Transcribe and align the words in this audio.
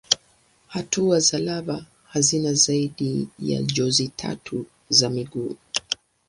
Hatua 0.67 1.19
za 1.19 1.37
lava 1.39 1.85
hazina 2.07 2.53
zaidi 2.53 3.27
ya 3.39 3.61
jozi 3.63 4.07
tatu 4.07 4.65
za 4.89 5.09
miguu. 5.09 5.55